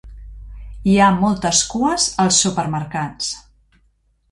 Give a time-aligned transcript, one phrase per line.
[0.93, 3.31] Hi ha moltes cues als supermercats.